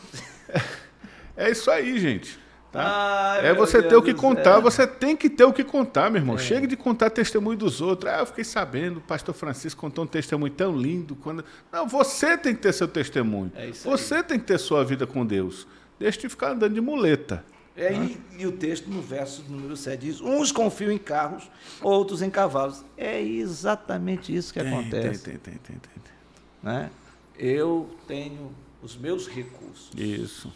[1.38, 2.39] é isso aí, gente.
[2.71, 3.36] Tá?
[3.36, 4.62] Ai, é você ter o que contar, céu.
[4.63, 6.39] você tem que ter o que contar, meu irmão.
[6.39, 8.12] Chega de contar testemunho dos outros.
[8.12, 11.15] Ah, eu fiquei sabendo, o pastor Francisco contou um testemunho tão lindo.
[11.17, 11.45] Quando...
[11.71, 13.51] Não, você tem que ter seu testemunho.
[13.56, 13.95] É isso aí.
[13.95, 15.67] você tem que ter sua vida com Deus.
[15.99, 17.45] Deixa de ficar andando de muleta.
[17.75, 21.49] E, e, o texto no verso número 7 diz: uns confiam em carros,
[21.81, 22.84] outros em cavalos.
[22.97, 25.23] É exatamente isso que tem, acontece.
[25.23, 26.13] Tem, tem, tem, tem, tem.
[26.62, 26.91] Né?
[27.38, 29.89] Eu tenho os meus recursos.
[29.95, 30.51] Isso.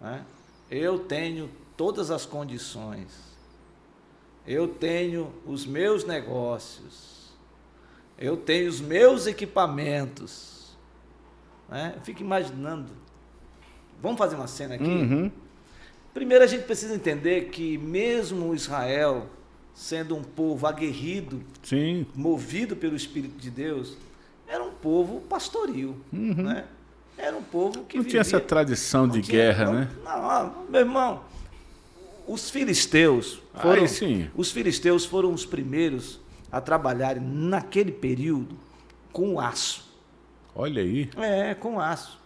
[0.00, 0.24] Né?
[0.70, 3.32] Eu tenho todas as condições.
[4.46, 7.32] Eu tenho os meus negócios.
[8.18, 10.76] Eu tenho os meus equipamentos.
[11.68, 11.94] Né?
[11.96, 12.92] Eu fico imaginando.
[14.00, 14.84] Vamos fazer uma cena aqui?
[14.84, 15.30] Uhum.
[16.12, 19.26] Primeiro a gente precisa entender que mesmo Israel,
[19.74, 22.06] sendo um povo aguerrido, Sim.
[22.14, 23.96] movido pelo Espírito de Deus,
[24.46, 26.34] era um povo pastoril, uhum.
[26.34, 26.64] né?
[27.16, 29.90] Era um povo que não vivia, tinha essa tradição de tinha, guerra, não, né?
[30.04, 31.24] Não, meu irmão,
[32.26, 34.30] os filisteus foram, Aí, sim.
[34.36, 36.20] os filisteus foram os primeiros
[36.50, 38.56] a trabalharem naquele período
[39.12, 39.90] com aço.
[40.54, 41.08] Olha aí.
[41.16, 42.20] É, com aço.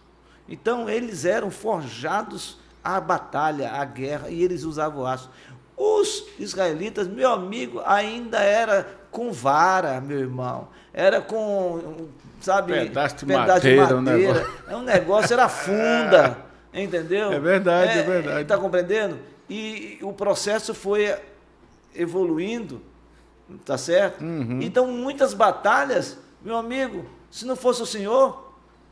[0.49, 5.29] Então eles eram forjados à batalha, à guerra, e eles usavam aço.
[5.75, 10.69] Os israelitas, meu amigo, ainda era com vara, meu irmão.
[10.93, 12.07] Era com,
[12.39, 13.87] sabe, pedaço de pedaço madeira.
[13.87, 14.47] De madeira.
[14.67, 16.37] Um é um negócio, era funda,
[16.73, 17.31] entendeu?
[17.33, 18.41] É verdade, é, é verdade.
[18.43, 19.19] Está compreendendo?
[19.49, 21.13] E o processo foi
[21.93, 22.81] evoluindo,
[23.65, 24.23] tá certo?
[24.23, 24.59] Uhum.
[24.61, 28.46] Então, muitas batalhas, meu amigo, se não fosse o Senhor,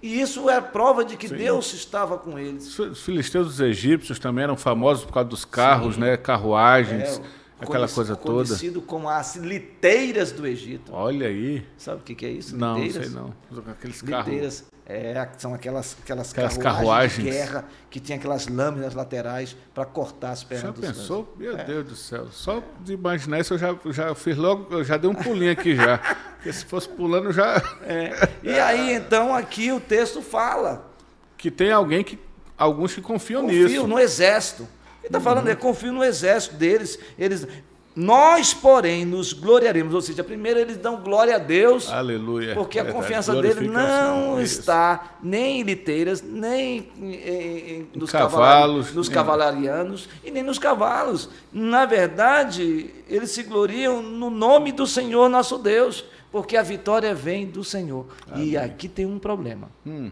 [0.06, 1.36] e isso é prova de que Sim.
[1.36, 2.78] Deus estava com eles.
[2.78, 6.02] Os filisteus dos egípcios também eram famosos por causa dos carros, Sim.
[6.02, 6.16] né?
[6.16, 7.22] Carruagens, é,
[7.60, 8.46] aquela coisa toda.
[8.46, 10.94] Conhecido como as liteiras do Egito.
[10.94, 11.66] Olha aí.
[11.76, 12.56] Sabe o que, que é isso?
[12.56, 13.08] Não, liteiras?
[13.08, 13.34] sei não.
[13.68, 14.26] Aqueles carros.
[14.28, 14.66] Liteiras.
[14.88, 20.30] É, são aquelas, aquelas, aquelas carruagens, de guerra que tinha aquelas lâminas laterais para cortar
[20.30, 21.34] as pernas já dos pensou?
[21.36, 21.64] Meu é.
[21.64, 22.28] Deus do céu.
[22.32, 25.76] Só de imaginar isso eu já, já fiz logo, eu já dei um pulinho aqui
[25.76, 25.98] já.
[26.36, 27.56] Porque se fosse pulando já.
[27.88, 28.30] É.
[28.44, 30.92] E aí então aqui o texto fala.
[31.38, 32.20] Que tem alguém que.
[32.58, 33.76] Alguns que confiam confio nisso.
[33.76, 34.64] Confio no exército.
[35.00, 35.24] Ele está uhum.
[35.24, 36.98] falando, é confio no exército deles.
[37.18, 37.48] Eles,
[37.96, 39.94] nós, porém, nos gloriaremos.
[39.94, 41.90] Ou seja, primeiro eles dão glória a Deus.
[41.90, 42.54] Aleluia.
[42.54, 49.08] Porque a confiança dele não está nem em liteiras, nem em, em, nos cavalos, nos
[49.08, 51.30] cavalarianos e nem nos cavalos.
[51.54, 56.04] Na verdade, eles se gloriam no nome do Senhor nosso Deus,
[56.34, 58.08] porque a vitória vem do Senhor.
[58.30, 58.50] Amém.
[58.50, 59.70] E aqui tem um problema.
[59.86, 60.12] Hum.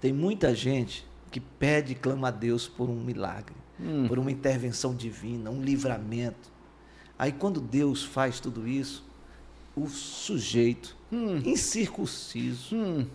[0.00, 4.06] Tem muita gente que pede e clama a Deus por um milagre hum.
[4.08, 6.52] por uma intervenção divina, um livramento.
[7.18, 9.04] Aí quando Deus faz tudo isso,
[9.76, 11.36] o sujeito hum.
[11.44, 13.06] incircunciso hum.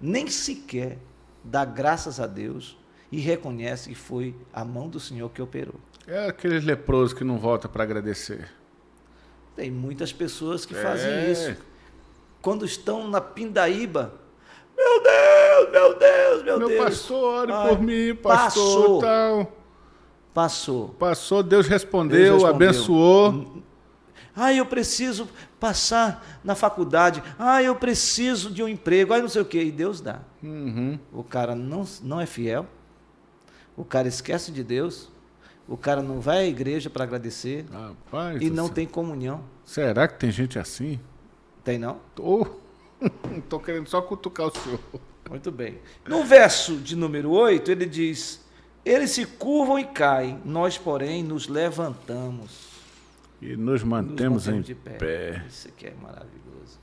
[0.00, 0.98] nem sequer
[1.42, 2.76] dá graças a Deus
[3.10, 5.80] e reconhece que foi a mão do Senhor que operou.
[6.06, 8.50] É aqueles leprosos que não volta para agradecer.
[9.54, 10.82] Tem muitas pessoas que é.
[10.82, 11.56] fazem isso.
[12.42, 14.14] Quando estão na pindaíba,
[14.76, 16.80] meu Deus, meu Deus, meu, meu Deus.
[16.80, 18.64] Meu pastor, ore Ai, por mim, pastor.
[18.64, 19.00] Passou.
[19.00, 19.52] Tal.
[20.36, 20.90] Passou.
[20.90, 22.68] Passou, Deus respondeu, Deus respondeu.
[22.68, 23.62] abençoou.
[24.36, 25.26] Ah, eu preciso
[25.58, 27.22] passar na faculdade.
[27.38, 29.14] Ah, eu preciso de um emprego.
[29.14, 29.64] Ah, não sei o quê.
[29.64, 30.20] E Deus dá.
[30.42, 30.98] Uhum.
[31.10, 32.66] O cara não, não é fiel.
[33.74, 35.08] O cara esquece de Deus.
[35.66, 37.64] O cara não vai à igreja para agradecer.
[37.72, 39.42] Rapaz e não tem comunhão.
[39.64, 41.00] Será que tem gente assim?
[41.64, 41.98] Tem não?
[42.14, 42.46] Tô.
[43.48, 44.80] Tô querendo só cutucar o senhor.
[45.30, 45.78] Muito bem.
[46.06, 48.45] No verso de número 8, ele diz:
[48.86, 52.68] eles se curvam e caem, nós, porém, nos levantamos.
[53.42, 54.90] E nos mantemos, nos mantemos em pé.
[54.92, 55.44] pé.
[55.48, 56.78] Isso aqui é maravilhoso.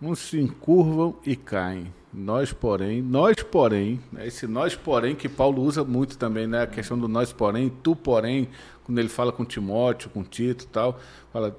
[0.00, 1.92] Uns se encurvam e caem.
[2.14, 6.62] Nós, porém, nós, porém, né, esse nós, porém, que Paulo usa muito também, né?
[6.62, 8.48] A questão do nós, porém, tu, porém,
[8.84, 10.98] quando ele fala com Timóteo, com Tito e tal,
[11.32, 11.54] fala,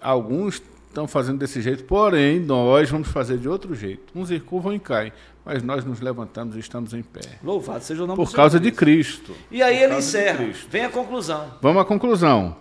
[0.00, 0.60] alguns
[0.94, 4.12] estão fazendo desse jeito, porém, nós vamos fazer de outro jeito.
[4.14, 5.12] Uns encurvam e caem
[5.44, 7.38] mas nós nos levantamos e estamos em pé.
[7.42, 9.36] Louvado seja o nome Por causa de Cristo.
[9.50, 10.44] E aí ele encerra.
[10.70, 11.52] Vem a conclusão.
[11.60, 12.56] Vamos à conclusão.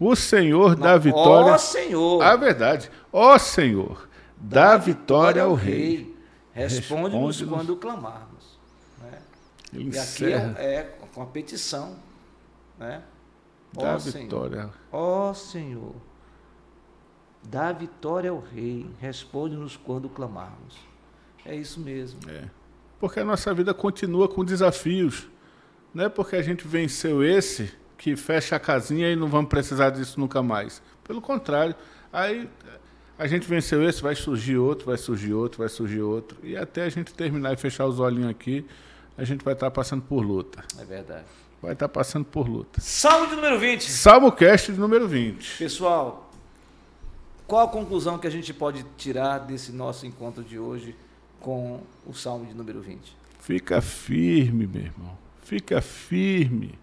[0.00, 1.52] O Senhor Não, dá vitória.
[1.52, 2.22] Ó Senhor.
[2.22, 2.90] A verdade.
[3.12, 6.16] Ó Senhor, dá, dá vitória ao Rei.
[6.52, 8.58] Responde-nos Responde quando clamarmos.
[9.02, 9.18] Né?
[9.74, 11.96] Ele e aqui é, é, com a petição.
[12.78, 13.02] Né?
[13.72, 14.60] Dá ó vitória.
[14.60, 15.94] Senhor, ó Senhor,
[17.50, 18.86] dá vitória ao Rei.
[19.00, 20.76] Responde-nos quando clamarmos.
[21.44, 22.20] É isso mesmo.
[22.28, 22.44] É.
[23.00, 25.28] Porque a nossa vida continua com desafios.
[25.94, 29.90] Não é porque a gente venceu esse que fecha a casinha e não vamos precisar
[29.90, 30.82] disso nunca mais.
[31.02, 31.74] Pelo contrário,
[32.12, 32.48] aí
[33.18, 36.38] a gente venceu esse, vai surgir outro, vai surgir outro, vai surgir outro.
[36.42, 38.64] E até a gente terminar e fechar os olhinhos aqui,
[39.16, 40.62] a gente vai estar passando por luta.
[40.78, 41.24] É verdade.
[41.60, 42.80] Vai estar passando por luta.
[42.80, 43.90] Salmo de número 20.
[43.90, 45.58] Salmo cast de número 20.
[45.58, 46.27] Pessoal,
[47.48, 50.94] qual a conclusão que a gente pode tirar desse nosso encontro de hoje?
[51.40, 53.16] com o Salmo de número 20.
[53.40, 55.18] Fica firme, meu irmão.
[55.42, 56.78] fica firme,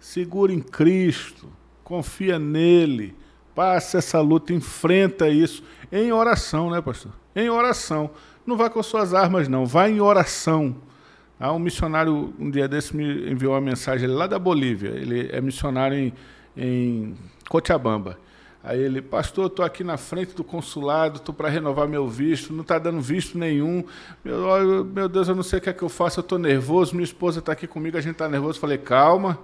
[0.00, 1.48] segura em Cristo,
[1.84, 3.14] confia nele,
[3.54, 7.12] passa essa luta, enfrenta isso em oração, né, pastor?
[7.34, 8.10] Em oração.
[8.46, 10.76] Não vá com suas armas, não, vá em oração.
[11.38, 14.88] Ah, um missionário, um dia desse, me enviou uma mensagem lá da Bolívia.
[14.88, 16.14] Ele é missionário em,
[16.56, 17.14] em
[17.50, 18.18] Cochabamba.
[18.66, 22.62] Aí ele, pastor, estou aqui na frente do consulado, estou para renovar meu visto, não
[22.62, 23.84] está dando visto nenhum.
[24.24, 26.92] Meu, meu Deus, eu não sei o que é que eu faço, eu estou nervoso,
[26.96, 28.58] minha esposa está aqui comigo, a gente está nervoso.
[28.58, 29.38] Falei, calma,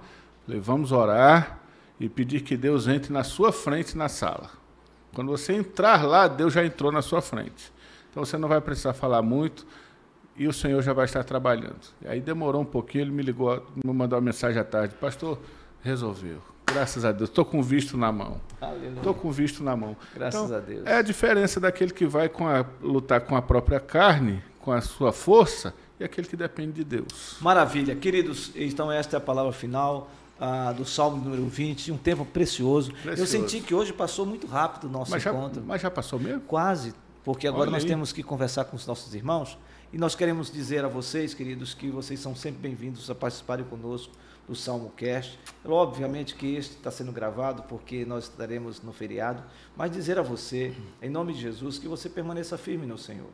[0.45, 1.57] falei, vamos orar
[1.97, 4.49] e pedir que Deus entre na sua frente na sala.
[5.15, 7.71] Quando você entrar lá, Deus já entrou na sua frente.
[8.11, 9.65] Então você não vai precisar falar muito
[10.35, 11.79] e o Senhor já vai estar trabalhando.
[12.05, 15.39] Aí demorou um pouquinho, ele me ligou, me mandou uma mensagem à tarde, pastor,
[15.81, 17.29] resolveu Graças a Deus.
[17.29, 18.39] Estou com visto na mão.
[18.95, 19.95] Estou com visto na mão.
[20.13, 20.85] Graças então, a Deus.
[20.85, 24.81] É a diferença daquele que vai com a, lutar com a própria carne, com a
[24.81, 27.37] sua força, e aquele que depende de Deus.
[27.41, 27.95] Maravilha.
[27.95, 30.09] Queridos, então esta é a palavra final.
[30.39, 32.91] Ah, do Salmo número 20, um tempo precioso.
[32.91, 33.21] precioso.
[33.21, 35.61] Eu senti que hoje passou muito rápido o nosso mas encontro.
[35.61, 36.41] Já, mas já passou mesmo?
[36.41, 37.89] Quase, porque agora Olha nós aí.
[37.89, 39.57] temos que conversar com os nossos irmãos
[39.93, 44.11] e nós queremos dizer a vocês, queridos, que vocês são sempre bem-vindos a participarem conosco
[44.47, 45.39] do Salmo Cast.
[45.63, 49.43] Obviamente que este está sendo gravado porque nós estaremos no feriado,
[49.77, 53.29] mas dizer a você, em nome de Jesus, que você permaneça firme no Senhor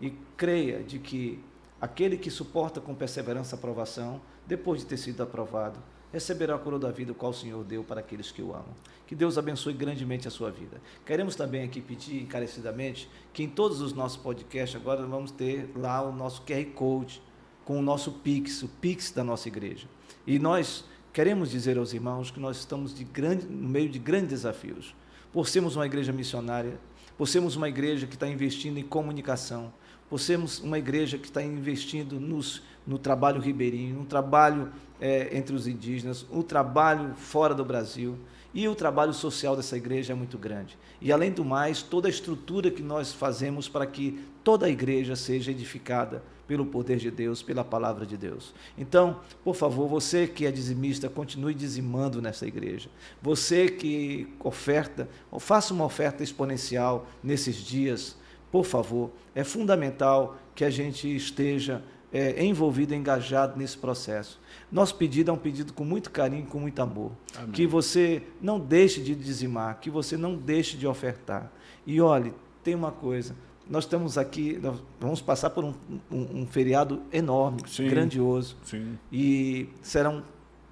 [0.00, 1.42] e creia de que
[1.80, 5.80] aquele que suporta com perseverança a aprovação, depois de ter sido aprovado,
[6.14, 8.72] receberá a coroa da vida, o qual o Senhor deu para aqueles que o amam.
[9.04, 10.80] Que Deus abençoe grandemente a sua vida.
[11.04, 16.00] Queremos também aqui pedir encarecidamente que em todos os nossos podcasts agora vamos ter lá
[16.02, 17.20] o nosso QR Code
[17.64, 19.88] com o nosso Pix, o Pix da nossa igreja.
[20.24, 24.28] E nós queremos dizer aos irmãos que nós estamos de grande, no meio de grandes
[24.30, 24.94] desafios.
[25.32, 26.78] Por sermos uma igreja missionária,
[27.18, 29.72] por sermos uma igreja que está investindo em comunicação,
[30.08, 35.54] por sermos uma igreja que está investindo nos, no trabalho ribeirinho, no trabalho é, entre
[35.54, 38.18] os indígenas, o trabalho fora do Brasil.
[38.54, 40.78] E o trabalho social dessa igreja é muito grande.
[41.00, 45.16] E, além do mais, toda a estrutura que nós fazemos para que toda a igreja
[45.16, 48.54] seja edificada pelo poder de Deus, pela palavra de Deus.
[48.76, 52.88] Então, por favor, você que é dizimista, continue dizimando nessa igreja.
[53.20, 58.16] Você que oferta, faça uma oferta exponencial nesses dias,
[58.54, 59.10] por favor.
[59.34, 64.40] É fundamental que a gente esteja é, envolvido, engajado nesse processo.
[64.70, 67.10] Nosso pedido é um pedido com muito carinho, com muito amor.
[67.36, 67.50] Amém.
[67.50, 71.50] Que você não deixe de dizimar, que você não deixe de ofertar.
[71.84, 73.34] E olhe, tem uma coisa,
[73.68, 75.74] nós estamos aqui, nós vamos passar por um,
[76.08, 78.56] um, um feriado enorme, sim, grandioso.
[78.64, 78.96] Sim.
[79.10, 80.22] E serão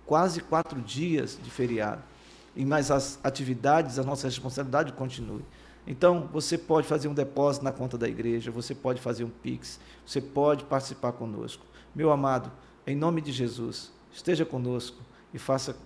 [0.07, 2.01] quase quatro dias de feriado.
[2.55, 5.43] E mais as atividades, a nossa responsabilidade continue.
[5.87, 9.81] Então, você pode fazer um depósito na conta da igreja, você pode fazer um Pix,
[10.07, 11.65] você pode participar conosco.
[11.95, 12.53] Meu amado,
[12.87, 14.99] em nome de Jesus, esteja conosco
[15.35, 15.77] e faça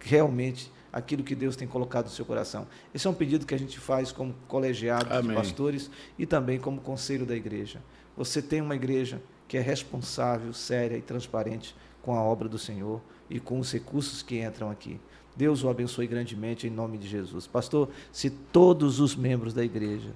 [0.00, 2.66] realmente aquilo que Deus tem colocado no seu coração.
[2.94, 5.30] Esse é um pedido que a gente faz como colegiado Amém.
[5.30, 7.82] de pastores e também como conselho da igreja.
[8.16, 13.00] Você tem uma igreja que é responsável, séria e transparente com a obra do Senhor
[13.32, 15.00] e com os recursos que entram aqui.
[15.34, 17.46] Deus o abençoe grandemente em nome de Jesus.
[17.46, 20.10] Pastor, se todos os membros da igreja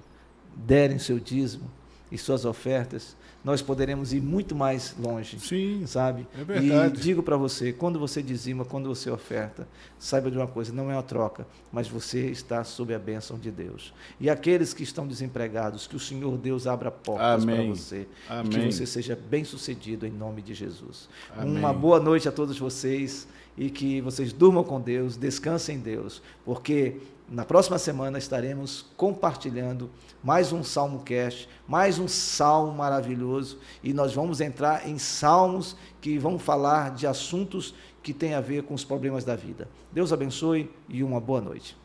[0.55, 1.69] derem seu dízimo
[2.11, 5.39] e suas ofertas, nós poderemos ir muito mais longe.
[5.39, 6.27] Sim, sabe?
[6.37, 6.99] É verdade.
[6.99, 9.67] E digo para você, quando você dizima, quando você oferta,
[9.97, 13.51] saiba de uma coisa, não é uma troca, mas você está sob a bênção de
[13.51, 13.93] Deus.
[14.19, 18.07] E aqueles que estão desempregados, que o Senhor Deus abra portas para você.
[18.29, 18.49] Amém.
[18.49, 21.07] que você seja bem-sucedido em nome de Jesus.
[21.35, 21.57] Amém.
[21.57, 26.21] Uma boa noite a todos vocês e que vocês durmam com Deus, descansem em Deus,
[26.45, 26.97] porque
[27.29, 29.89] na próxima semana estaremos compartilhando
[30.23, 36.17] mais um Salmo Cast, mais um salmo maravilhoso, e nós vamos entrar em salmos que
[36.17, 39.67] vão falar de assuntos que têm a ver com os problemas da vida.
[39.91, 41.75] Deus abençoe e uma boa noite.